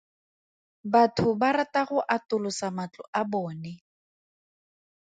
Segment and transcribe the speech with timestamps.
[0.91, 3.73] Batho ba rata go atolosa matlo a bone.